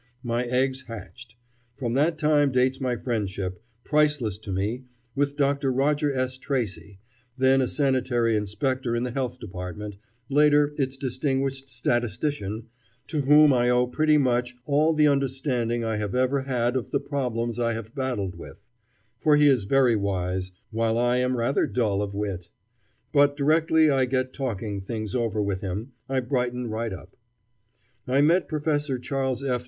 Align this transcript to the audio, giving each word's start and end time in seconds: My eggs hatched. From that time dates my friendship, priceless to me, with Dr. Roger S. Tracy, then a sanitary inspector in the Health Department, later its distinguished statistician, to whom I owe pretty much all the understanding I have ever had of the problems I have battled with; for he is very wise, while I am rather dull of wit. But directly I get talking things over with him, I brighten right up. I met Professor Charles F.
My 0.23 0.45
eggs 0.45 0.81
hatched. 0.87 1.35
From 1.77 1.93
that 1.93 2.17
time 2.17 2.51
dates 2.51 2.81
my 2.81 2.95
friendship, 2.95 3.61
priceless 3.83 4.39
to 4.39 4.51
me, 4.51 4.85
with 5.15 5.37
Dr. 5.37 5.71
Roger 5.71 6.11
S. 6.11 6.39
Tracy, 6.39 6.97
then 7.37 7.61
a 7.61 7.67
sanitary 7.67 8.35
inspector 8.35 8.95
in 8.95 9.03
the 9.03 9.11
Health 9.11 9.37
Department, 9.39 9.97
later 10.27 10.73
its 10.75 10.97
distinguished 10.97 11.69
statistician, 11.69 12.63
to 13.09 13.21
whom 13.21 13.53
I 13.53 13.69
owe 13.69 13.85
pretty 13.85 14.17
much 14.17 14.55
all 14.65 14.95
the 14.95 15.05
understanding 15.07 15.85
I 15.85 15.97
have 15.97 16.15
ever 16.15 16.41
had 16.41 16.75
of 16.75 16.89
the 16.89 16.99
problems 16.99 17.59
I 17.59 17.73
have 17.73 17.93
battled 17.93 18.33
with; 18.33 18.59
for 19.19 19.35
he 19.35 19.47
is 19.47 19.65
very 19.65 19.95
wise, 19.95 20.51
while 20.71 20.97
I 20.97 21.17
am 21.17 21.37
rather 21.37 21.67
dull 21.67 22.01
of 22.01 22.15
wit. 22.15 22.49
But 23.13 23.37
directly 23.37 23.91
I 23.91 24.05
get 24.05 24.33
talking 24.33 24.81
things 24.81 25.13
over 25.13 25.43
with 25.43 25.61
him, 25.61 25.91
I 26.09 26.21
brighten 26.21 26.71
right 26.71 26.91
up. 26.91 27.15
I 28.07 28.21
met 28.21 28.47
Professor 28.47 28.97
Charles 28.97 29.43
F. 29.43 29.59